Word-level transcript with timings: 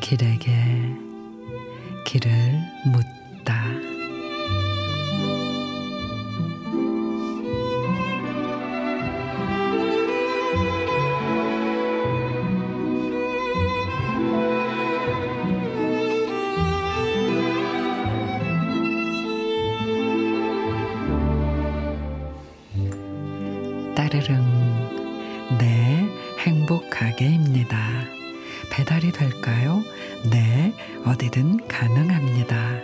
길에게 0.00 0.50
길을 2.04 2.30
묻다. 2.86 3.18
따르릉 23.94 25.58
네 25.58 26.08
행복하게입니다. 26.38 27.97
배달이 28.78 29.10
될까요? 29.10 29.82
네 30.30 30.72
어디든 31.04 31.66
가능합니다. 31.66 32.76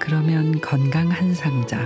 그러면 0.00 0.60
건강 0.60 1.08
한 1.08 1.36
상자, 1.36 1.78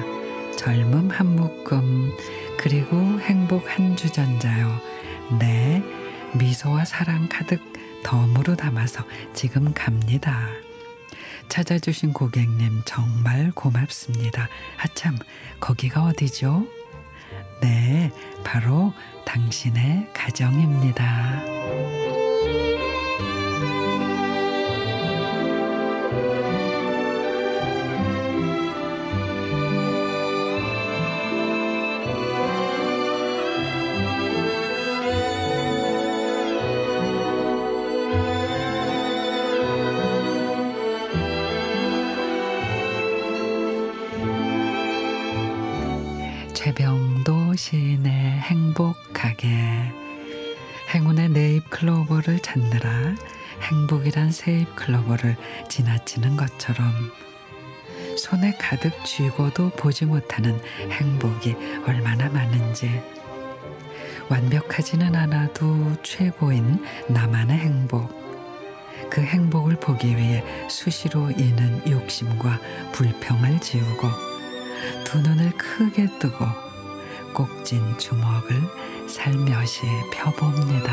젊음 0.57 1.11
한 1.11 1.37
묶음, 1.37 2.11
그리고 2.59 2.97
행복 3.21 3.69
한 3.69 3.97
주전자요. 3.97 4.81
네 5.39 5.83
미소와 6.33 6.87
사랑 6.87 7.29
가득 7.29 7.61
덤으로 8.03 8.57
담아서 8.57 9.05
지금 9.35 9.75
갑니다. 9.75 10.49
찾아주신 11.51 12.15
고객님 12.15 12.81
정말 12.87 13.53
고맙습니다. 13.55 14.49
아참, 14.79 15.19
거기가 15.61 16.05
어디죠? 16.05 16.67
네, 17.61 18.11
바로 18.43 18.95
당신의 19.27 20.09
가정입니다. 20.15 22.08
최병도 46.69 47.57
시인의 47.57 48.13
행복하게. 48.13 49.49
행운의 50.93 51.31
네잎 51.31 51.71
클로버를 51.71 52.41
찾느라 52.41 53.15
행복이란 53.63 54.31
세잎 54.31 54.77
클로버를 54.77 55.37
지나치는 55.71 56.37
것처럼 56.37 56.93
손에 58.19 58.53
가득 58.59 58.93
쥐고도 59.03 59.71
보지 59.71 60.05
못하는 60.05 60.61
행복이 60.91 61.57
얼마나 61.87 62.29
많은지. 62.29 63.03
완벽하지는 64.29 65.17
않아도 65.17 65.97
최고인 66.03 66.85
나만의 67.09 67.57
행복. 67.57 68.11
그 69.09 69.23
행복을 69.23 69.77
보기 69.77 70.15
위해 70.15 70.45
수시로 70.69 71.31
이는 71.31 71.81
욕심과 71.91 72.61
불평을 72.93 73.59
지우고 73.61 74.28
두 75.05 75.19
눈을 75.21 75.53
크게 75.57 76.07
뜨고 76.19 76.45
꼭진 77.33 77.97
주먹을 77.99 78.61
살며시 79.09 79.83
펴봅니다. 80.13 80.93